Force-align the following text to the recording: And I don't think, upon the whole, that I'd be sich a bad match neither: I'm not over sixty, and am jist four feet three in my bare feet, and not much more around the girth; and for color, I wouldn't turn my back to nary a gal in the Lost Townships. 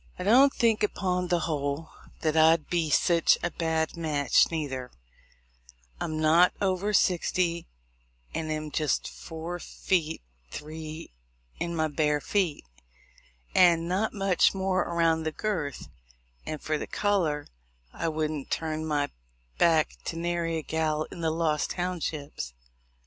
And 0.17 0.27
I 0.27 0.31
don't 0.31 0.51
think, 0.55 0.81
upon 0.81 1.27
the 1.27 1.41
whole, 1.41 1.91
that 2.21 2.35
I'd 2.35 2.71
be 2.71 2.89
sich 2.89 3.37
a 3.43 3.51
bad 3.51 3.95
match 3.95 4.49
neither: 4.49 4.89
I'm 5.99 6.19
not 6.19 6.53
over 6.59 6.91
sixty, 6.91 7.67
and 8.33 8.51
am 8.51 8.71
jist 8.71 9.07
four 9.07 9.59
feet 9.59 10.23
three 10.49 11.11
in 11.59 11.75
my 11.75 11.87
bare 11.87 12.19
feet, 12.19 12.65
and 13.53 13.87
not 13.87 14.11
much 14.11 14.55
more 14.55 14.79
around 14.81 15.21
the 15.21 15.31
girth; 15.31 15.87
and 16.47 16.59
for 16.59 16.83
color, 16.87 17.45
I 17.93 18.07
wouldn't 18.07 18.49
turn 18.49 18.87
my 18.87 19.11
back 19.59 19.97
to 20.05 20.15
nary 20.17 20.57
a 20.57 20.63
gal 20.63 21.03
in 21.11 21.21
the 21.21 21.29
Lost 21.29 21.69
Townships. 21.69 22.55